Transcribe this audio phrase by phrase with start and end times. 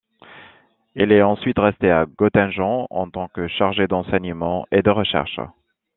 [0.95, 5.39] Il est ensuite resté à Göttingen en tant que chargé d'enseignement et de recherches.